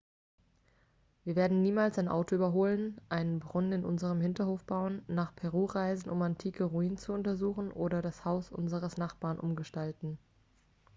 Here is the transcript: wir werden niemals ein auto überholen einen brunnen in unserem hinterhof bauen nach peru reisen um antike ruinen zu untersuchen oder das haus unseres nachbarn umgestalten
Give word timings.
wir 1.25 1.35
werden 1.35 1.61
niemals 1.61 1.99
ein 1.99 2.07
auto 2.07 2.33
überholen 2.33 2.99
einen 3.09 3.37
brunnen 3.39 3.81
in 3.81 3.85
unserem 3.85 4.19
hinterhof 4.19 4.63
bauen 4.65 5.03
nach 5.07 5.35
peru 5.35 5.65
reisen 5.65 6.09
um 6.09 6.23
antike 6.23 6.63
ruinen 6.63 6.97
zu 6.97 7.13
untersuchen 7.13 7.71
oder 7.71 8.01
das 8.01 8.25
haus 8.25 8.51
unseres 8.51 8.97
nachbarn 8.97 9.37
umgestalten 9.37 10.17